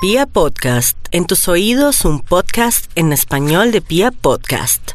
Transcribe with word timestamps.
Pia 0.00 0.26
Podcast, 0.26 0.96
en 1.10 1.26
tus 1.26 1.48
oídos 1.48 2.04
un 2.04 2.20
podcast 2.20 2.88
en 2.94 3.12
español 3.12 3.72
de 3.72 3.80
Pia 3.80 4.12
Podcast. 4.12 4.92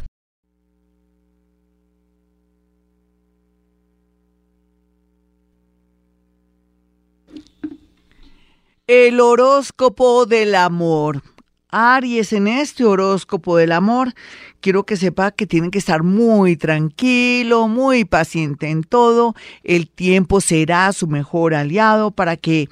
El 8.86 9.20
horóscopo 9.20 10.24
del 10.24 10.54
amor. 10.54 11.22
Aries, 11.74 12.32
en 12.32 12.46
este 12.46 12.84
horóscopo 12.84 13.56
del 13.56 13.72
amor, 13.72 14.14
quiero 14.60 14.86
que 14.86 14.96
sepa 14.96 15.32
que 15.32 15.46
tienen 15.46 15.72
que 15.72 15.78
estar 15.78 16.04
muy 16.04 16.56
tranquilo, 16.56 17.66
muy 17.66 18.04
paciente 18.04 18.70
en 18.70 18.84
todo. 18.84 19.34
El 19.64 19.88
tiempo 19.88 20.40
será 20.40 20.92
su 20.92 21.08
mejor 21.08 21.52
aliado 21.52 22.12
para 22.12 22.36
que 22.36 22.68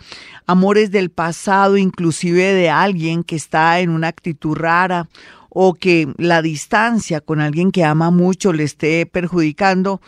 amores 0.46 0.92
del 0.92 1.10
pasado, 1.10 1.76
inclusive 1.76 2.54
de 2.54 2.70
alguien 2.70 3.24
que 3.24 3.34
está 3.34 3.80
en 3.80 3.90
una 3.90 4.06
actitud 4.06 4.56
rara 4.56 5.08
o 5.48 5.74
que 5.74 6.12
la 6.16 6.40
distancia 6.40 7.20
con 7.20 7.40
alguien 7.40 7.72
que 7.72 7.84
ama 7.84 8.10
mucho 8.10 8.52
le 8.52 8.62
esté 8.62 9.04
perjudicando, 9.04 10.00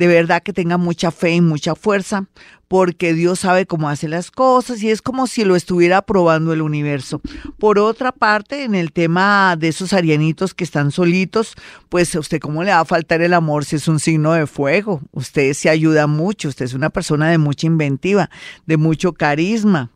de 0.00 0.06
verdad 0.06 0.42
que 0.42 0.54
tenga 0.54 0.78
mucha 0.78 1.10
fe 1.10 1.32
y 1.32 1.40
mucha 1.42 1.74
fuerza, 1.74 2.24
porque 2.68 3.12
Dios 3.12 3.40
sabe 3.40 3.66
cómo 3.66 3.90
hace 3.90 4.08
las 4.08 4.30
cosas 4.30 4.82
y 4.82 4.88
es 4.88 5.02
como 5.02 5.26
si 5.26 5.44
lo 5.44 5.56
estuviera 5.56 6.00
probando 6.00 6.54
el 6.54 6.62
universo. 6.62 7.20
Por 7.58 7.78
otra 7.78 8.10
parte, 8.10 8.64
en 8.64 8.74
el 8.74 8.92
tema 8.92 9.56
de 9.58 9.68
esos 9.68 9.92
arianitos 9.92 10.54
que 10.54 10.64
están 10.64 10.90
solitos, 10.90 11.52
pues 11.90 12.14
a 12.14 12.20
usted 12.20 12.40
cómo 12.40 12.64
le 12.64 12.70
va 12.70 12.80
a 12.80 12.84
faltar 12.86 13.20
el 13.20 13.34
amor 13.34 13.66
si 13.66 13.76
es 13.76 13.88
un 13.88 14.00
signo 14.00 14.32
de 14.32 14.46
fuego. 14.46 15.02
Usted 15.12 15.52
se 15.52 15.68
ayuda 15.68 16.06
mucho, 16.06 16.48
usted 16.48 16.64
es 16.64 16.72
una 16.72 16.88
persona 16.88 17.28
de 17.28 17.36
mucha 17.36 17.66
inventiva, 17.66 18.30
de 18.64 18.78
mucho 18.78 19.12
carisma. 19.12 19.90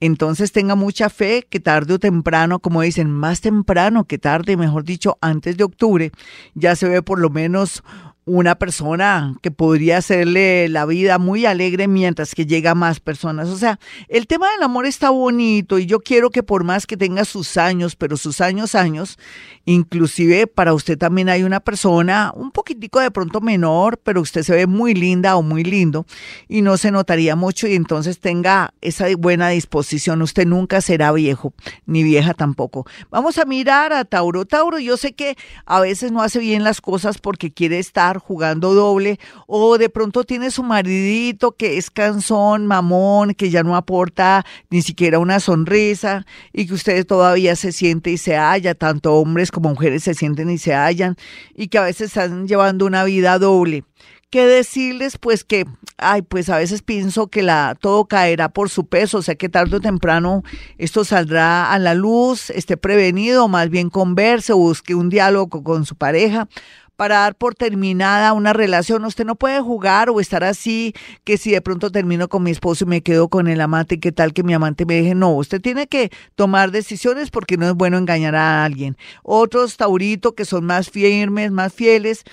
Entonces 0.00 0.52
tenga 0.52 0.74
mucha 0.74 1.08
fe 1.08 1.46
que 1.48 1.60
tarde 1.60 1.94
o 1.94 1.98
temprano, 1.98 2.58
como 2.58 2.82
dicen, 2.82 3.10
más 3.10 3.40
temprano 3.40 4.04
que 4.04 4.18
tarde, 4.18 4.58
mejor 4.58 4.84
dicho, 4.84 5.16
antes 5.22 5.56
de 5.56 5.64
octubre, 5.64 6.12
ya 6.54 6.76
se 6.76 6.90
ve 6.90 7.00
por 7.00 7.18
lo 7.18 7.30
menos 7.30 7.82
una 8.26 8.56
persona 8.56 9.36
que 9.40 9.52
podría 9.52 9.98
hacerle 9.98 10.68
la 10.68 10.84
vida 10.84 11.18
muy 11.18 11.46
alegre 11.46 11.86
mientras 11.86 12.34
que 12.34 12.44
llega 12.44 12.74
más 12.74 12.98
personas. 12.98 13.48
O 13.48 13.56
sea, 13.56 13.78
el 14.08 14.26
tema 14.26 14.50
del 14.50 14.64
amor 14.64 14.84
está 14.84 15.10
bonito 15.10 15.78
y 15.78 15.86
yo 15.86 16.00
quiero 16.00 16.30
que 16.30 16.42
por 16.42 16.64
más 16.64 16.88
que 16.88 16.96
tenga 16.96 17.24
sus 17.24 17.56
años, 17.56 17.94
pero 17.94 18.16
sus 18.16 18.40
años, 18.40 18.74
años, 18.74 19.16
inclusive 19.64 20.48
para 20.48 20.74
usted 20.74 20.98
también 20.98 21.28
hay 21.28 21.44
una 21.44 21.60
persona 21.60 22.32
un 22.34 22.50
poquitico 22.50 22.98
de 22.98 23.12
pronto 23.12 23.40
menor, 23.40 23.98
pero 24.02 24.20
usted 24.20 24.42
se 24.42 24.56
ve 24.56 24.66
muy 24.66 24.94
linda 24.94 25.36
o 25.36 25.42
muy 25.42 25.62
lindo 25.62 26.04
y 26.48 26.62
no 26.62 26.78
se 26.78 26.90
notaría 26.90 27.36
mucho 27.36 27.68
y 27.68 27.76
entonces 27.76 28.18
tenga 28.18 28.74
esa 28.80 29.06
buena 29.16 29.50
disposición. 29.50 30.20
Usted 30.20 30.46
nunca 30.46 30.80
será 30.80 31.12
viejo, 31.12 31.54
ni 31.86 32.02
vieja 32.02 32.34
tampoco. 32.34 32.86
Vamos 33.08 33.38
a 33.38 33.44
mirar 33.44 33.92
a 33.92 34.04
Tauro. 34.04 34.46
Tauro, 34.46 34.80
yo 34.80 34.96
sé 34.96 35.12
que 35.14 35.36
a 35.64 35.78
veces 35.80 36.10
no 36.10 36.22
hace 36.22 36.40
bien 36.40 36.64
las 36.64 36.80
cosas 36.80 37.18
porque 37.18 37.52
quiere 37.52 37.78
estar 37.78 38.15
jugando 38.18 38.74
doble 38.74 39.18
o 39.46 39.78
de 39.78 39.88
pronto 39.88 40.24
tiene 40.24 40.50
su 40.50 40.62
maridito 40.62 41.52
que 41.52 41.78
es 41.78 41.90
cansón, 41.90 42.66
mamón, 42.66 43.34
que 43.34 43.50
ya 43.50 43.62
no 43.62 43.76
aporta 43.76 44.44
ni 44.70 44.82
siquiera 44.82 45.18
una 45.18 45.40
sonrisa 45.40 46.26
y 46.52 46.66
que 46.66 46.74
usted 46.74 47.06
todavía 47.06 47.56
se 47.56 47.72
siente 47.72 48.10
y 48.10 48.18
se 48.18 48.36
halla, 48.36 48.74
tanto 48.74 49.14
hombres 49.14 49.50
como 49.50 49.70
mujeres 49.70 50.04
se 50.04 50.14
sienten 50.14 50.50
y 50.50 50.58
se 50.58 50.74
hallan 50.74 51.16
y 51.54 51.68
que 51.68 51.78
a 51.78 51.82
veces 51.82 52.08
están 52.08 52.46
llevando 52.48 52.86
una 52.86 53.04
vida 53.04 53.38
doble. 53.38 53.84
¿Qué 54.30 54.44
decirles? 54.44 55.18
Pues 55.18 55.44
que, 55.44 55.66
ay, 55.98 56.22
pues 56.22 56.48
a 56.48 56.58
veces 56.58 56.82
pienso 56.82 57.28
que 57.28 57.42
la, 57.42 57.76
todo 57.80 58.06
caerá 58.06 58.48
por 58.48 58.68
su 58.70 58.86
peso, 58.86 59.18
o 59.18 59.22
sea 59.22 59.36
que 59.36 59.48
tarde 59.48 59.76
o 59.76 59.80
temprano 59.80 60.42
esto 60.78 61.04
saldrá 61.04 61.72
a 61.72 61.78
la 61.78 61.94
luz, 61.94 62.50
esté 62.50 62.76
prevenido, 62.76 63.46
más 63.46 63.70
bien 63.70 63.88
converse, 63.88 64.52
busque 64.52 64.96
un 64.96 65.10
diálogo 65.10 65.62
con 65.62 65.86
su 65.86 65.94
pareja 65.94 66.48
para 66.96 67.20
dar 67.20 67.34
por 67.34 67.54
terminada 67.54 68.32
una 68.32 68.52
relación. 68.52 69.04
Usted 69.04 69.24
no 69.24 69.36
puede 69.36 69.60
jugar 69.60 70.10
o 70.10 70.20
estar 70.20 70.44
así, 70.44 70.94
que 71.24 71.38
si 71.38 71.50
de 71.50 71.60
pronto 71.60 71.90
termino 71.90 72.28
con 72.28 72.42
mi 72.42 72.50
esposo 72.50 72.84
y 72.84 72.88
me 72.88 73.02
quedo 73.02 73.28
con 73.28 73.48
el 73.48 73.60
amante, 73.60 74.00
¿qué 74.00 74.12
tal 74.12 74.32
que 74.32 74.42
mi 74.42 74.54
amante 74.54 74.86
me 74.86 74.94
deje? 74.94 75.14
No, 75.14 75.34
usted 75.34 75.60
tiene 75.60 75.86
que 75.86 76.10
tomar 76.34 76.70
decisiones 76.70 77.30
porque 77.30 77.56
no 77.56 77.66
es 77.66 77.74
bueno 77.74 77.98
engañar 77.98 78.34
a 78.34 78.64
alguien. 78.64 78.96
Otros 79.22 79.76
tauritos 79.76 80.32
que 80.34 80.44
son 80.44 80.64
más 80.64 80.90
firmes, 80.90 81.50
más 81.52 81.72
fieles, 81.72 82.24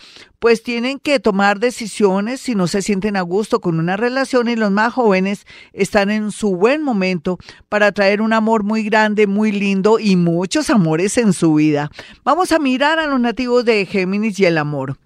pues 0.44 0.62
tienen 0.62 1.00
que 1.00 1.22
tomar 1.22 1.62
decisiones 1.62 2.42
si 2.42 2.54
no 2.54 2.68
se 2.68 2.82
sienten 2.82 3.16
a 3.16 3.22
gusto 3.22 3.62
con 3.62 3.80
una 3.80 3.96
relación 3.96 4.50
y 4.50 4.58
los 4.58 4.72
más 4.72 4.92
jóvenes 4.92 5.48
están 5.72 6.12
en 6.12 6.32
su 6.34 6.58
buen 6.58 6.84
momento 6.84 7.38
para 7.70 7.94
traer 7.94 8.22
un 8.22 8.34
amor 8.34 8.64
muy 8.64 8.84
grande, 8.84 9.26
muy 9.26 9.54
lindo 9.54 10.00
y 10.00 10.18
muchos 10.18 10.70
amores 10.70 11.18
en 11.18 11.32
su 11.32 11.54
vida. 11.54 11.90
Vamos 12.26 12.52
a 12.52 12.60
mirar 12.60 13.00
a 13.00 13.08
los 13.08 13.22
nativos 13.22 13.64
de 13.64 13.86
Géminis 13.86 14.38
y 14.38 14.44
el 14.44 14.58
amor. 14.58 14.98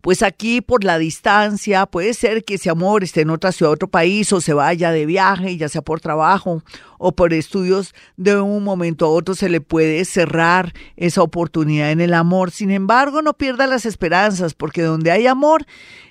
Pues 0.00 0.22
aquí 0.22 0.62
por 0.62 0.84
la 0.84 0.96
distancia 0.96 1.84
puede 1.84 2.14
ser 2.14 2.42
que 2.42 2.54
ese 2.54 2.70
amor 2.70 3.04
esté 3.04 3.20
en 3.20 3.30
otra 3.30 3.52
ciudad, 3.52 3.72
otro 3.72 3.88
país 3.88 4.32
o 4.32 4.40
se 4.40 4.54
vaya 4.54 4.90
de 4.90 5.04
viaje, 5.04 5.58
ya 5.58 5.68
sea 5.68 5.82
por 5.82 6.00
trabajo 6.00 6.62
o 7.02 7.12
por 7.12 7.32
estudios, 7.32 7.94
de 8.18 8.38
un 8.38 8.62
momento 8.62 9.06
a 9.06 9.08
otro 9.08 9.34
se 9.34 9.48
le 9.48 9.62
puede 9.62 10.04
cerrar 10.04 10.74
esa 10.96 11.22
oportunidad 11.22 11.92
en 11.92 12.02
el 12.02 12.12
amor. 12.12 12.50
Sin 12.50 12.70
embargo, 12.70 13.22
no 13.22 13.32
pierda 13.32 13.66
las 13.66 13.86
esperanzas 13.86 14.52
porque 14.52 14.82
donde 14.82 15.10
hay 15.10 15.26
amor, 15.26 15.64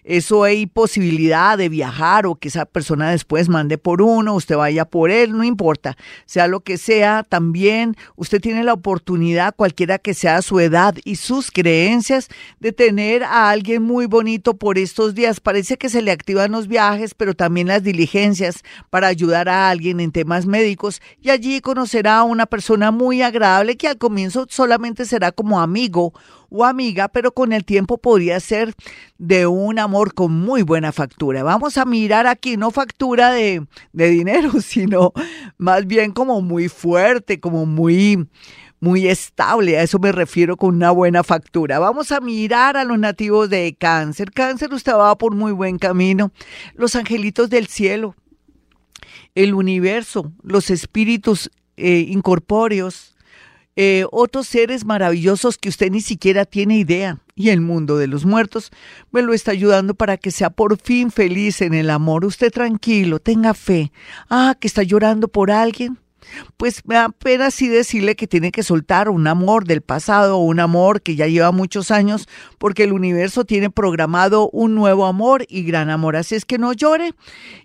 eso 0.03 0.44
hay 0.44 0.66
posibilidad 0.66 1.59
de 1.59 1.69
viajar 1.69 2.25
o 2.25 2.33
que 2.33 2.47
esa 2.47 2.66
persona 2.66 3.11
después 3.11 3.50
mande 3.50 3.77
por 3.77 4.01
uno, 4.01 4.33
usted 4.33 4.55
vaya 4.55 4.83
por 4.83 5.11
él, 5.11 5.38
no 5.38 5.44
importa, 5.44 5.95
sea 6.25 6.47
lo 6.47 6.61
que 6.61 6.79
sea, 6.79 7.21
también 7.21 7.95
usted 8.16 8.41
tiene 8.41 8.63
la 8.63 8.73
oportunidad, 8.73 9.53
cualquiera 9.56 10.00
que 10.00 10.16
sea 10.16 10.41
su 10.41 10.59
edad 10.59 10.95
y 11.03 11.17
sus 11.17 11.51
creencias, 11.51 12.29
de 12.59 12.71
tener 12.71 13.23
a 13.23 13.51
alguien 13.51 13.83
muy 13.83 14.07
bonito 14.07 14.57
por 14.57 14.79
estos 14.79 15.13
días. 15.13 15.39
Parece 15.39 15.77
que 15.77 15.89
se 15.89 16.01
le 16.01 16.09
activan 16.09 16.51
los 16.51 16.67
viajes, 16.67 17.13
pero 17.13 17.35
también 17.35 17.67
las 17.67 17.83
diligencias 17.83 18.63
para 18.89 19.06
ayudar 19.06 19.50
a 19.50 19.69
alguien 19.69 20.00
en 20.00 20.11
temas 20.11 20.47
médicos 20.47 20.78
y 21.22 21.29
allí 21.29 21.62
conocerá 21.62 22.19
a 22.19 22.23
una 22.23 22.45
persona 22.45 22.91
muy 22.91 23.22
agradable 23.22 23.78
que 23.78 23.88
al 23.88 23.97
comienzo 23.97 24.45
solamente 24.50 25.06
será 25.06 25.31
como 25.31 25.59
amigo 25.59 26.13
o 26.50 26.66
amiga, 26.66 27.07
pero 27.09 27.31
con 27.31 27.53
el 27.53 27.63
tiempo 27.66 27.97
podría 27.97 28.40
ser 28.40 28.73
de 29.18 29.45
un 29.45 29.79
amor 29.79 30.13
con 30.13 30.31
muy 30.31 30.63
buena 30.63 30.91
factura. 30.91 31.44
Vamos 31.44 31.78
a 31.78 31.85
mirar 31.85 32.28
aquí, 32.28 32.57
no 32.57 32.72
factura 32.72 33.31
de, 33.31 33.66
de 33.94 34.09
dinero, 34.09 34.51
sino 34.62 35.13
más 35.57 35.85
bien 35.85 36.12
como 36.12 36.41
muy 36.41 36.69
fuerte, 36.69 37.39
como 37.39 37.66
muy 37.66 38.28
muy 38.81 39.07
estable, 39.07 39.78
a 39.78 39.84
eso 39.84 40.00
me 40.00 40.12
refiero 40.12 40.56
con 40.56 40.75
una 40.75 40.91
buena 40.91 41.23
factura. 41.23 41.79
Vamos 41.79 42.12
a 42.12 42.22
mirar 42.22 42.78
a 42.78 42.85
los 42.85 42.97
nativos 42.97 43.50
de 43.50 43.75
cáncer. 43.78 44.31
Cáncer, 44.31 44.73
usted 44.73 44.94
va 44.94 45.18
por 45.18 45.35
muy 45.35 45.51
buen 45.51 45.78
camino. 45.78 46.31
Los 46.75 46.95
angelitos 46.95 47.50
del 47.50 47.68
cielo, 47.68 48.16
el 49.44 49.53
universo, 49.53 50.33
los 50.44 50.69
espíritus 50.69 51.50
eh, 51.77 52.05
incorpóreos, 52.09 53.16
eh, 53.77 54.03
otros 54.11 54.47
seres 54.47 54.83
maravillosos 54.83 55.57
que 55.57 55.69
usted 55.69 55.89
ni 55.91 56.01
siquiera 56.01 56.44
tiene 56.44 56.77
idea. 56.77 57.19
Y 57.35 57.47
el 57.47 57.61
mundo 57.61 57.97
de 57.97 58.07
los 58.07 58.25
muertos 58.25 58.69
me 59.11 59.22
lo 59.22 59.33
está 59.33 59.51
ayudando 59.51 59.94
para 59.94 60.17
que 60.17 60.31
sea 60.31 60.50
por 60.50 60.77
fin 60.77 61.09
feliz 61.09 61.61
en 61.61 61.73
el 61.73 61.89
amor. 61.89 62.25
Usted 62.25 62.51
tranquilo, 62.51 63.19
tenga 63.19 63.53
fe. 63.53 63.94
Ah, 64.29 64.57
que 64.59 64.67
está 64.67 64.83
llorando 64.83 65.29
por 65.29 65.51
alguien 65.51 65.97
pues 66.57 66.81
me 66.85 66.95
da 66.95 67.09
pena 67.09 67.51
sí 67.51 67.67
decirle 67.67 68.16
que 68.16 68.28
tiene 68.28 68.51
que 68.51 68.63
soltar 68.63 69.09
un 69.09 69.28
amor 69.28 69.66
del 69.66 69.81
pasado 69.81 70.38
un 70.38 70.59
amor 70.59 71.01
que 71.01 71.16
ya 71.16 71.28
lleva 71.28 71.51
muchos 71.51 71.91
años, 71.91 72.28
porque 72.57 72.84
el 72.84 72.94
universo 72.94 73.45
tiene 73.45 73.69
programado 73.69 74.50
un 74.51 74.75
nuevo 74.75 75.06
amor 75.06 75.45
y 75.47 75.63
gran 75.63 75.89
amor. 75.89 76.16
Así 76.16 76.35
es 76.35 76.45
que 76.45 76.57
no 76.57 76.73
llore 76.73 77.13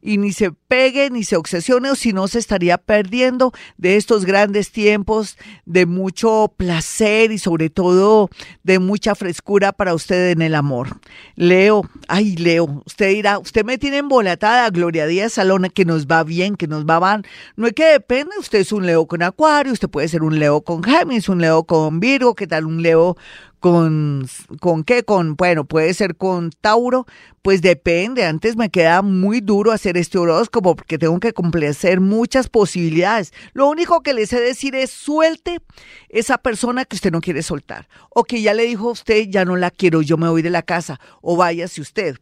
y 0.01 0.19
ni 0.19 0.33
se 0.33 0.53
pegue 0.53 1.11
ni 1.11 1.25
se 1.25 1.37
obsesione, 1.37 1.91
o 1.91 1.95
si 1.95 2.13
no 2.13 2.29
se 2.29 2.39
estaría 2.39 2.79
perdiendo 2.79 3.53
de 3.77 3.97
estos 3.97 4.25
grandes 4.25 4.71
tiempos 4.71 5.37
de 5.65 5.87
mucho 5.87 6.53
placer 6.57 7.33
y 7.33 7.39
sobre 7.39 7.71
todo 7.71 8.31
de 8.63 8.79
mucha 8.79 9.15
frescura 9.15 9.73
para 9.73 9.95
usted 9.95 10.31
en 10.31 10.43
el 10.43 10.55
amor. 10.55 11.01
Leo, 11.37 11.89
ay 12.09 12.37
Leo, 12.37 12.83
usted 12.87 13.11
dirá, 13.11 13.39
usted 13.39 13.65
me 13.65 13.79
tiene 13.79 13.99
embolatada, 13.99 14.69
Gloria 14.71 15.07
Díaz 15.07 15.35
Salona, 15.35 15.69
que 15.69 15.85
nos 15.85 16.07
va 16.07 16.25
bien, 16.25 16.57
que 16.57 16.67
nos 16.67 16.85
va 16.85 17.01
mal. 17.01 17.27
No 17.57 17.67
es 17.67 17.73
que 17.73 17.85
depende 17.85 18.33
usted 18.39 18.54
es 18.61 18.73
un 18.73 18.87
Leo 18.87 19.07
con 19.07 19.23
Acuario, 19.23 19.73
usted 19.73 19.89
puede 19.89 20.09
ser 20.09 20.23
un 20.23 20.39
Leo 20.39 20.63
con 20.63 20.83
Géminis, 20.83 21.29
un 21.29 21.41
Leo 21.41 21.65
con 21.65 22.01
Virgo, 22.01 22.35
¿qué 22.35 22.47
tal 22.47 22.67
un 22.67 22.83
Leo 22.83 23.17
con, 23.61 24.27
con 24.61 24.85
qué? 24.85 25.05
Con, 25.05 25.37
bueno, 25.37 25.65
puede 25.65 25.95
ser 25.95 26.17
con 26.17 26.51
Tauro, 26.61 27.07
pues 27.41 27.63
depende. 27.63 28.25
Antes 28.25 28.57
me 28.57 28.71
queda 28.71 29.01
muy 29.01 29.41
duro 29.41 29.73
hacer 29.73 29.97
este 29.97 30.19
horóscopo 30.19 30.77
porque 30.77 30.99
tengo 30.99 31.19
que 31.19 31.33
complacer 31.33 32.01
muchas 32.01 32.49
posibilidades. 32.49 33.33
Lo 33.55 33.69
único 33.69 34.03
que 34.03 34.13
le 34.13 34.27
sé 34.27 34.41
decir 34.41 34.75
es 34.75 34.91
suelte 34.91 35.61
esa 36.09 36.39
persona 36.39 36.85
que 36.85 36.97
usted 36.97 37.11
no 37.11 37.21
quiere 37.21 37.43
soltar 37.43 37.89
o 38.11 38.25
que 38.25 38.43
ya 38.43 38.53
le 38.53 38.65
dijo 38.65 38.89
a 38.89 38.93
usted, 38.93 39.29
ya 39.29 39.45
no 39.45 39.57
la 39.57 39.71
quiero, 39.71 40.03
yo 40.03 40.17
me 40.17 40.29
voy 40.29 40.43
de 40.43 40.51
la 40.51 40.63
casa 40.63 41.01
o 41.23 41.37
váyase 41.37 41.81
usted 41.81 42.17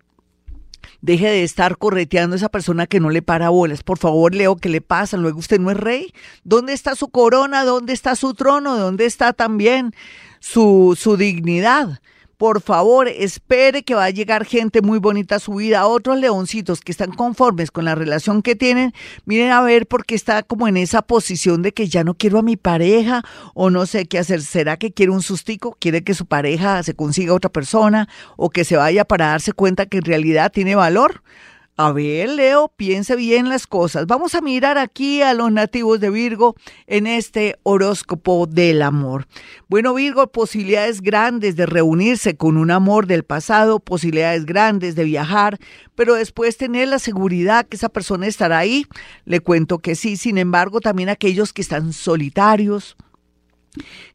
Deje 1.02 1.26
de 1.26 1.43
estar 1.43 1.76
correteando 1.78 2.34
a 2.34 2.37
esa 2.37 2.49
persona 2.49 2.87
que 2.87 3.00
no 3.00 3.10
le 3.10 3.22
para 3.22 3.49
bolas. 3.50 3.82
Por 3.82 3.99
favor, 3.99 4.34
Leo, 4.34 4.56
¿qué 4.56 4.69
le 4.69 4.81
pasa? 4.81 5.16
Luego 5.16 5.40
usted 5.40 5.58
no 5.58 5.70
es 5.70 5.76
rey. 5.76 6.14
¿Dónde 6.44 6.72
está 6.72 6.94
su 6.94 7.08
corona? 7.08 7.64
¿Dónde 7.64 7.93
está 7.93 8.14
su 8.14 8.34
trono? 8.34 8.76
¿Dónde 8.78 9.04
está 9.04 9.32
también 9.32 9.94
su, 10.38 10.96
su 10.99 11.16
dignidad? 11.16 12.00
Por 12.42 12.60
favor, 12.60 13.06
espere 13.06 13.84
que 13.84 13.94
va 13.94 14.06
a 14.06 14.10
llegar 14.10 14.44
gente 14.44 14.82
muy 14.82 14.98
bonita 14.98 15.36
a 15.36 15.38
su 15.38 15.54
vida. 15.54 15.86
Otros 15.86 16.18
leoncitos 16.18 16.80
que 16.80 16.90
están 16.90 17.12
conformes 17.12 17.70
con 17.70 17.84
la 17.84 17.94
relación 17.94 18.42
que 18.42 18.56
tienen, 18.56 18.92
miren 19.24 19.52
a 19.52 19.60
ver 19.60 19.86
porque 19.86 20.16
está 20.16 20.42
como 20.42 20.66
en 20.66 20.76
esa 20.76 21.02
posición 21.02 21.62
de 21.62 21.70
que 21.70 21.86
ya 21.86 22.02
no 22.02 22.14
quiero 22.14 22.40
a 22.40 22.42
mi 22.42 22.56
pareja 22.56 23.22
o 23.54 23.70
no 23.70 23.86
sé 23.86 24.06
qué 24.06 24.18
hacer. 24.18 24.42
¿Será 24.42 24.76
que 24.76 24.90
quiere 24.90 25.12
un 25.12 25.22
sustico? 25.22 25.76
¿Quiere 25.78 26.02
que 26.02 26.14
su 26.14 26.26
pareja 26.26 26.82
se 26.82 26.94
consiga 26.94 27.32
otra 27.32 27.48
persona 27.48 28.08
o 28.36 28.50
que 28.50 28.64
se 28.64 28.74
vaya 28.74 29.04
para 29.04 29.28
darse 29.28 29.52
cuenta 29.52 29.86
que 29.86 29.98
en 29.98 30.04
realidad 30.04 30.50
tiene 30.50 30.74
valor? 30.74 31.22
A 31.78 31.90
ver, 31.90 32.28
Leo, 32.28 32.70
piense 32.76 33.16
bien 33.16 33.48
las 33.48 33.66
cosas. 33.66 34.06
Vamos 34.06 34.34
a 34.34 34.42
mirar 34.42 34.76
aquí 34.76 35.22
a 35.22 35.32
los 35.32 35.50
nativos 35.50 36.00
de 36.00 36.10
Virgo 36.10 36.54
en 36.86 37.06
este 37.06 37.56
horóscopo 37.62 38.46
del 38.46 38.82
amor. 38.82 39.26
Bueno, 39.69 39.94
Virgo, 39.94 40.26
posibilidades 40.26 41.00
grandes 41.00 41.56
de 41.56 41.64
reunirse 41.64 42.36
con 42.36 42.58
un 42.58 42.70
amor 42.70 43.06
del 43.06 43.24
pasado, 43.24 43.80
posibilidades 43.80 44.44
grandes 44.44 44.96
de 44.96 45.04
viajar, 45.04 45.58
pero 45.94 46.14
después 46.14 46.58
tener 46.58 46.88
la 46.88 46.98
seguridad 46.98 47.66
que 47.66 47.76
esa 47.76 47.88
persona 47.88 48.26
estará 48.26 48.58
ahí. 48.58 48.84
Le 49.25 49.40
cuento 49.40 49.78
que 49.78 49.94
sí, 49.94 50.18
sin 50.18 50.36
embargo, 50.36 50.80
también 50.80 51.08
aquellos 51.08 51.54
que 51.54 51.62
están 51.62 51.94
solitarios, 51.94 52.98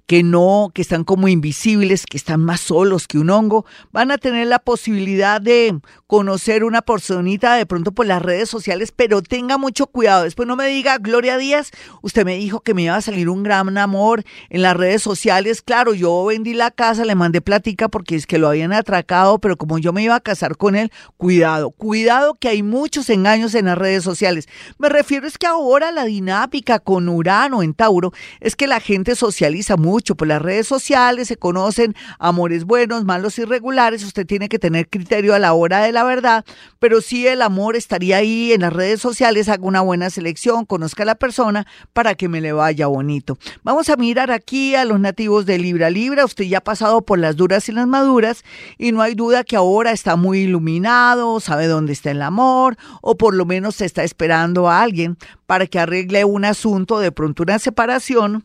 que 0.08 0.24
no, 0.24 0.72
que 0.74 0.82
están 0.82 1.04
como 1.04 1.28
invisibles, 1.28 2.06
que 2.06 2.16
están 2.16 2.40
más 2.40 2.62
solos 2.62 3.08
que 3.08 3.20
un 3.20 3.30
hongo, 3.30 3.66
van 3.92 4.10
a 4.10 4.18
tener 4.18 4.48
la 4.48 4.60
posibilidad 4.60 5.42
de 5.42 5.78
conocer 6.08 6.64
una 6.64 6.82
personita 6.82 7.56
de 7.56 7.66
pronto 7.66 7.92
por 7.92 8.06
las 8.06 8.22
redes 8.22 8.50
sociales, 8.50 8.94
pero 8.96 9.22
tenga 9.22 9.58
mucho 9.58 9.88
cuidado. 9.88 10.24
Después 10.24 10.48
no 10.48 10.56
me 10.56 10.68
diga, 10.68 10.98
Gloria 10.98 11.38
Díaz, 11.38 11.72
usted 12.02 12.24
me 12.24 12.38
dijo 12.38 12.62
que 12.62 12.74
me 12.74 12.84
iba 12.84 12.96
a 12.96 13.02
salir 13.02 13.28
un 13.28 13.44
gran 13.44 13.78
amor 13.78 14.24
en 14.50 14.62
las 14.62 14.78
redes 14.78 15.02
sociales. 15.02 15.62
Claro, 15.62 15.94
yo 15.94 16.24
vendí 16.24 16.54
la 16.54 16.72
casa, 16.72 17.04
le 17.04 17.16
mandé 17.16 17.42
platica 17.42 17.90
porque 17.90 18.16
es 18.16 18.26
que 18.26 18.38
lo 18.38 18.48
habían 18.48 18.72
atracado, 18.72 19.40
pero 19.40 19.58
como 19.58 19.78
yo 19.78 19.92
me 19.92 20.04
iba 20.04 20.16
a 20.16 20.22
casar 20.22 20.56
con 20.56 20.78
él, 20.78 20.90
cuidado, 21.18 21.72
cuidado 21.72 22.36
que 22.36 22.48
hay 22.48 22.64
muchos 22.64 23.10
engaños 23.10 23.54
en 23.56 23.66
las 23.66 23.78
redes 23.78 24.06
sociales. 24.06 24.48
Me 24.78 24.88
refiero 24.88 25.28
es 25.28 25.38
que 25.38 25.48
ahora 25.48 25.92
la 25.92 26.06
dinámica 26.06 26.80
con 26.80 27.10
Urano 27.10 27.62
en 27.62 27.74
Tauro 27.74 28.14
es 28.40 28.56
que 28.56 28.68
la 28.68 28.80
gente 28.80 29.14
socializa 29.14 29.76
mucho 29.76 29.97
por 30.16 30.28
las 30.28 30.42
redes 30.42 30.68
sociales, 30.68 31.28
se 31.28 31.38
conocen 31.38 31.96
amores 32.20 32.66
buenos, 32.66 33.06
malos, 33.06 33.38
irregulares. 33.40 34.04
Usted 34.04 34.26
tiene 34.26 34.50
que 34.50 34.60
tener 34.60 34.90
criterio 34.90 35.34
a 35.34 35.40
la 35.40 35.54
hora 35.54 35.82
de 35.82 35.92
la 35.92 36.04
verdad, 36.04 36.46
pero 36.80 37.02
si 37.02 37.28
el 37.28 37.42
amor 37.42 37.76
estaría 37.76 38.18
ahí 38.18 38.54
en 38.54 38.62
las 38.62 38.74
redes 38.74 39.02
sociales, 39.02 39.50
haga 39.50 39.66
una 39.66 39.82
buena 39.82 40.10
selección, 40.10 40.66
conozca 40.66 41.04
a 41.04 41.06
la 41.06 41.16
persona 41.16 41.68
para 41.94 42.16
que 42.16 42.30
me 42.30 42.42
le 42.42 42.52
vaya 42.52 42.88
bonito. 42.88 43.38
Vamos 43.64 43.90
a 43.90 43.96
mirar 43.96 44.32
aquí 44.32 44.76
a 44.76 44.86
los 44.86 45.00
nativos 45.00 45.46
de 45.46 45.58
Libra 45.58 45.90
Libra, 45.90 46.26
usted 46.26 46.46
ya 46.46 46.60
ha 46.60 46.64
pasado 46.64 47.02
por 47.02 47.20
las 47.20 47.36
duras 47.36 47.68
y 47.70 47.72
las 47.72 47.88
maduras 47.88 48.44
y 48.78 48.92
no 48.92 49.02
hay 49.02 49.16
duda 49.16 49.44
que 49.44 49.56
ahora 49.56 49.92
está 49.92 50.16
muy 50.16 50.40
iluminado, 50.42 51.40
sabe 51.40 51.68
dónde 51.68 51.94
está 51.94 52.12
el 52.12 52.22
amor 52.22 52.78
o 53.02 53.18
por 53.18 53.34
lo 53.34 53.46
menos 53.46 53.76
se 53.76 53.86
está 53.86 54.04
esperando 54.04 54.70
a 54.70 54.82
alguien 54.82 55.18
para 55.46 55.66
que 55.68 55.80
arregle 55.80 56.26
un 56.26 56.46
asunto, 56.46 57.00
de 57.00 57.12
pronto 57.12 57.44
una 57.44 57.60
separación 57.60 58.44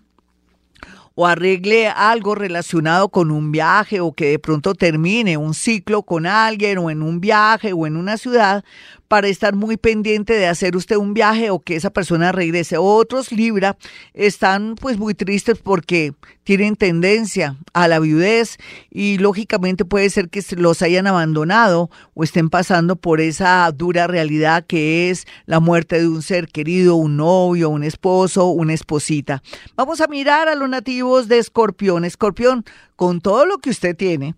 o 1.15 1.27
arregle 1.27 1.89
algo 1.89 2.35
relacionado 2.35 3.09
con 3.09 3.31
un 3.31 3.53
viaje 3.53 4.01
o 4.01 4.13
que 4.13 4.31
de 4.31 4.39
pronto 4.39 4.75
termine 4.75 5.37
un 5.37 5.55
ciclo 5.55 6.03
con 6.03 6.27
alguien 6.27 6.79
o 6.79 6.91
en 6.91 7.03
un 7.03 7.21
viaje 7.21 7.73
o 7.73 7.87
en 7.87 7.97
una 7.97 8.17
ciudad, 8.17 8.65
para 9.13 9.29
estar 9.29 9.55
muy 9.55 9.77
pendiente 9.77 10.33
de 10.33 10.47
hacer 10.47 10.75
usted 10.75 10.97
un 10.97 11.13
viaje 11.13 11.51
o 11.51 11.59
que 11.59 11.77
esa 11.77 11.91
persona 11.91 12.33
regrese. 12.33 12.79
Otros 12.79 13.31
Libra 13.31 13.77
están 14.15 14.75
pues 14.75 14.97
muy 14.97 15.13
tristes 15.13 15.59
porque 15.59 16.15
tienen 16.45 16.77
tendencia 16.77 17.59
a 17.75 17.89
la 17.89 17.99
viudez 17.99 18.57
y 18.91 19.19
lógicamente 19.19 19.85
puede 19.85 20.09
ser 20.09 20.31
que 20.31 20.43
los 20.57 20.81
hayan 20.81 21.07
abandonado 21.07 21.91
o 22.15 22.25
estén 22.25 22.49
pasando 22.49 22.97
por 22.97 23.21
esa 23.21 23.71
dura 23.71 24.07
realidad 24.07 24.65
que 24.67 25.11
es 25.11 25.27
la 25.45 25.61
muerte 25.61 26.01
de 26.01 26.09
un 26.09 26.23
ser 26.23 26.49
querido, 26.49 26.97
un 26.97 27.19
novio, 27.19 27.69
un 27.69 27.85
esposo, 27.85 28.47
una 28.47 28.73
esposita. 28.73 29.43
Vamos 29.77 30.01
a 30.01 30.07
mirar 30.07 30.49
a 30.49 30.55
los 30.55 30.71
nativos 30.71 31.29
de 31.29 31.37
Escorpión. 31.37 32.07
Escorpión, 32.07 32.65
con 32.97 33.21
todo 33.21 33.45
lo 33.45 33.59
que 33.59 33.69
usted 33.69 33.95
tiene, 33.95 34.37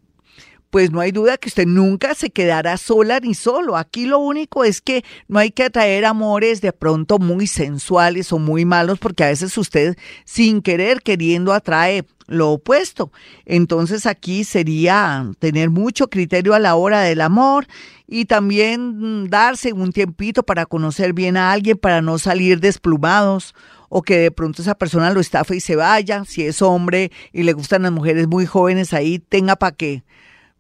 pues 0.75 0.91
no 0.91 0.99
hay 0.99 1.13
duda 1.13 1.37
que 1.37 1.49
usted 1.49 1.69
nunca 1.69 2.17
se 2.17 2.31
quedará 2.31 2.77
sola 2.79 3.21
ni 3.21 3.35
solo. 3.35 3.77
Aquí 3.77 4.07
lo 4.07 4.19
único 4.19 4.65
es 4.65 4.81
que 4.81 5.05
no 5.29 5.39
hay 5.39 5.53
que 5.53 5.63
atraer 5.63 6.05
amores 6.05 6.61
de 6.63 6.73
pronto 6.73 7.21
muy 7.21 7.47
sensuales 7.47 8.33
o 8.33 8.41
muy 8.41 8.65
malos, 8.65 8.99
porque 8.99 9.23
a 9.23 9.29
veces 9.29 9.57
usted 9.57 9.97
sin 10.25 10.63
querer, 10.63 11.01
queriendo, 11.01 11.53
atrae 11.53 12.05
lo 12.27 12.51
opuesto. 12.51 13.13
Entonces 13.45 14.05
aquí 14.05 14.43
sería 14.43 15.31
tener 15.39 15.71
mucho 15.71 16.11
criterio 16.11 16.55
a 16.55 16.59
la 16.59 16.75
hora 16.75 17.03
del 17.03 17.21
amor 17.21 17.69
y 18.09 18.25
también 18.25 19.31
darse 19.31 19.73
un 19.73 19.93
tiempito 19.93 20.43
para 20.43 20.67
conocer 20.67 21.13
bien 21.13 21.37
a 21.37 21.53
alguien, 21.53 21.79
para 21.79 22.03
no 22.03 22.19
salir 22.19 22.59
desplumados 22.59 23.55
o 23.89 24.03
que 24.03 24.19
de 24.19 24.33
pronto 24.33 24.61
esa 24.61 24.75
persona 24.75 25.13
lo 25.13 25.21
estafe 25.21 25.55
y 25.55 25.61
se 25.61 25.77
vaya. 25.77 26.25
Si 26.25 26.43
es 26.43 26.63
hombre 26.63 27.13
y 27.33 27.45
le 27.45 27.53
gustan 27.53 27.83
las 27.83 27.93
mujeres 27.93 28.27
muy 28.27 28.45
jóvenes, 28.45 28.93
ahí 28.93 29.21
tenga 29.21 29.55
para 29.55 29.77
qué 29.77 30.03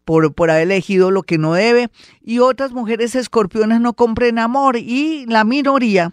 por, 0.05 0.35
por 0.35 0.51
haber 0.51 0.65
elegido 0.65 1.11
lo 1.11 1.23
que 1.23 1.39
no 1.39 1.55
debe, 1.55 1.91
y 2.23 2.39
otras 2.39 2.73
mujeres 2.73 3.15
escorpiones 3.15 3.81
no 3.81 3.95
compren 3.95 4.39
amor, 4.39 4.77
y 4.77 5.27
la 5.27 5.45
minoría 5.45 6.12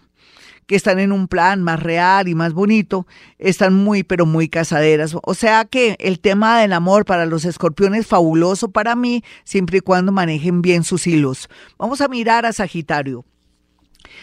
que 0.66 0.76
están 0.76 0.98
en 1.00 1.12
un 1.12 1.28
plan 1.28 1.62
más 1.62 1.82
real 1.82 2.28
y 2.28 2.34
más 2.34 2.52
bonito, 2.52 3.06
están 3.38 3.74
muy, 3.74 4.04
pero 4.04 4.26
muy 4.26 4.48
casaderas. 4.48 5.14
O 5.22 5.34
sea 5.34 5.64
que 5.64 5.96
el 5.98 6.20
tema 6.20 6.60
del 6.60 6.72
amor 6.72 7.04
para 7.04 7.26
los 7.26 7.44
escorpiones 7.44 8.00
es 8.00 8.06
fabuloso 8.06 8.70
para 8.70 8.96
mí, 8.96 9.22
siempre 9.44 9.78
y 9.78 9.80
cuando 9.80 10.12
manejen 10.12 10.62
bien 10.62 10.84
sus 10.84 11.06
hilos. 11.06 11.48
Vamos 11.78 12.00
a 12.00 12.08
mirar 12.08 12.46
a 12.46 12.52
Sagitario. 12.52 13.24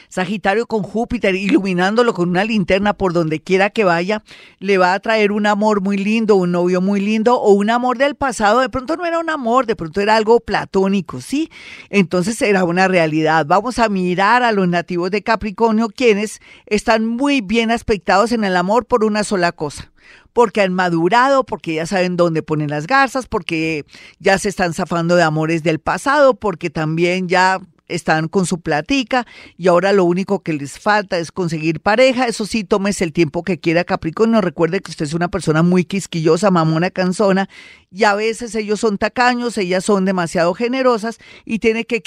Sagitario 0.07 0.67
con 0.67 0.83
Júpiter, 0.83 1.35
iluminándolo 1.35 2.13
con 2.13 2.29
una 2.29 2.43
linterna 2.43 2.93
por 2.93 3.13
donde 3.13 3.41
quiera 3.41 3.69
que 3.69 3.83
vaya, 3.83 4.23
le 4.59 4.77
va 4.77 4.93
a 4.93 4.99
traer 4.99 5.31
un 5.31 5.45
amor 5.45 5.81
muy 5.81 5.97
lindo, 5.97 6.35
un 6.35 6.51
novio 6.51 6.81
muy 6.81 6.99
lindo 6.99 7.39
o 7.39 7.53
un 7.53 7.69
amor 7.69 7.97
del 7.97 8.15
pasado. 8.15 8.59
De 8.59 8.69
pronto 8.69 8.97
no 8.97 9.05
era 9.05 9.19
un 9.19 9.29
amor, 9.29 9.65
de 9.65 9.75
pronto 9.75 10.01
era 10.01 10.15
algo 10.15 10.39
platónico, 10.39 11.21
¿sí? 11.21 11.49
Entonces 11.89 12.41
era 12.41 12.63
una 12.63 12.87
realidad. 12.87 13.45
Vamos 13.45 13.79
a 13.79 13.89
mirar 13.89 14.43
a 14.43 14.51
los 14.51 14.67
nativos 14.67 15.11
de 15.11 15.23
Capricornio, 15.23 15.89
quienes 15.89 16.41
están 16.65 17.05
muy 17.05 17.41
bien 17.41 17.71
aspectados 17.71 18.31
en 18.31 18.43
el 18.43 18.55
amor 18.55 18.85
por 18.85 19.03
una 19.03 19.23
sola 19.23 19.51
cosa 19.51 19.91
porque 20.33 20.61
han 20.61 20.73
madurado, 20.73 21.43
porque 21.43 21.75
ya 21.75 21.85
saben 21.85 22.15
dónde 22.15 22.43
ponen 22.43 22.69
las 22.69 22.87
garzas, 22.87 23.27
porque 23.27 23.85
ya 24.19 24.37
se 24.37 24.49
están 24.49 24.73
zafando 24.73 25.15
de 25.15 25.23
amores 25.23 25.63
del 25.63 25.79
pasado, 25.79 26.35
porque 26.35 26.69
también 26.69 27.27
ya 27.27 27.59
están 27.89 28.27
con 28.27 28.45
su 28.45 28.61
platica 28.61 29.27
y 29.57 29.67
ahora 29.67 29.91
lo 29.91 30.05
único 30.05 30.41
que 30.41 30.53
les 30.53 30.79
falta 30.79 31.17
es 31.17 31.31
conseguir 31.31 31.81
pareja. 31.81 32.25
Eso 32.25 32.45
sí, 32.45 32.63
tómese 32.63 33.03
el 33.03 33.13
tiempo 33.13 33.43
que 33.43 33.59
quiera 33.59 33.83
Capricornio. 33.83 34.41
Recuerde 34.41 34.79
que 34.79 34.91
usted 34.91 35.05
es 35.05 35.13
una 35.13 35.27
persona 35.27 35.63
muy 35.63 35.83
quisquillosa, 35.83 36.51
mamona, 36.51 36.89
cansona 36.89 37.49
y 37.91 38.03
a 38.03 38.13
veces 38.13 38.53
ellos 38.55 38.79
son 38.79 38.97
tacaños, 38.97 39.57
ellas 39.57 39.83
son 39.83 40.05
demasiado 40.05 40.53
generosas 40.53 41.17
y 41.43 41.59
tiene 41.59 41.85
que 41.85 42.03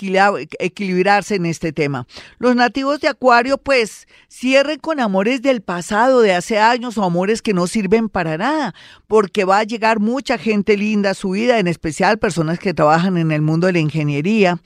equilibrarse 0.59 1.35
en 1.35 1.47
este 1.47 1.73
tema. 1.73 2.07
Los 2.39 2.55
nativos 2.55 3.01
de 3.01 3.09
Acuario, 3.09 3.59
pues, 3.59 4.07
cierren 4.31 4.79
con 4.79 5.01
amores 5.01 5.43
del 5.43 5.61
pasado, 5.61 6.21
de 6.21 6.35
hace 6.35 6.59
años 6.59 6.99
o 6.99 7.05
amores 7.05 7.43
que 7.43 7.53
no 7.53 7.67
sirven 7.67 8.09
para 8.09 8.39
nada, 8.39 8.75
porque 9.09 9.45
va 9.45 9.59
a 9.59 9.65
llegar 9.65 9.99
mucha 9.99 10.39
gente 10.39 10.77
linda 10.77 11.11
a 11.11 11.15
su 11.15 11.31
vida, 11.31 11.59
en 11.59 11.67
especial 11.67 12.19
personas 12.19 12.59
que 12.59 12.75
trabajan 12.75 13.17
en 13.17 13.33
el 13.33 13.43
mundo 13.43 13.67
de 13.67 13.73
la 13.73 13.81
ingeniería 13.81 14.61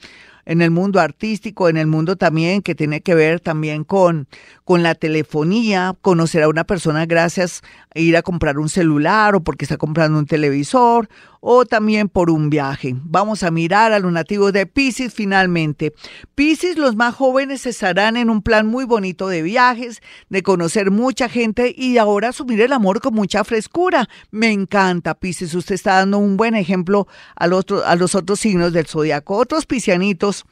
en 0.47 0.61
el 0.61 0.71
mundo 0.71 1.01
artístico, 1.01 1.67
en 1.67 1.75
el 1.75 1.87
mundo 1.87 2.15
también 2.15 2.61
que 2.61 2.73
tiene 2.73 3.01
que 3.01 3.15
ver 3.15 3.41
también 3.41 3.83
con, 3.83 4.29
con 4.63 4.81
la 4.81 4.95
telefonía, 4.95 5.93
conocer 6.01 6.43
a 6.43 6.47
una 6.47 6.63
persona 6.63 7.05
gracias 7.05 7.63
a 7.93 7.99
ir 7.99 8.15
a 8.15 8.21
comprar 8.21 8.57
un 8.57 8.69
celular 8.69 9.35
o 9.35 9.41
porque 9.41 9.65
está 9.65 9.75
comprando 9.75 10.17
un 10.17 10.25
televisor 10.25 11.09
o 11.39 11.65
también 11.65 12.09
por 12.09 12.29
un 12.29 12.49
viaje. 12.49 12.95
Vamos 13.03 13.43
a 13.43 13.51
mirar 13.51 13.93
a 13.93 13.99
los 13.99 14.11
nativos 14.11 14.53
de 14.53 14.65
Pisces 14.65 15.13
finalmente. 15.13 15.93
Pisces, 16.35 16.77
los 16.77 16.95
más 16.95 17.15
jóvenes 17.15 17.65
estarán 17.65 18.17
en 18.17 18.29
un 18.29 18.41
plan 18.41 18.67
muy 18.67 18.85
bonito 18.85 19.27
de 19.27 19.41
viajes, 19.41 20.01
de 20.29 20.43
conocer 20.43 20.91
mucha 20.91 21.29
gente 21.29 21.73
y 21.75 21.97
ahora 21.97 22.29
asumir 22.29 22.61
el 22.61 22.73
amor 22.73 23.01
con 23.01 23.13
mucha 23.13 23.43
frescura. 23.43 24.09
Me 24.31 24.51
encanta, 24.51 25.15
Pisces. 25.15 25.53
Usted 25.53 25.75
está 25.75 25.95
dando 25.95 26.17
un 26.17 26.37
buen 26.37 26.55
ejemplo 26.55 27.07
a 27.35 27.47
los, 27.47 27.65
a 27.85 27.95
los 27.95 28.15
otros 28.15 28.39
signos 28.39 28.73
del 28.73 28.87
zodiaco. 28.87 29.37
Otros 29.37 29.65
piscianitos 29.65 30.45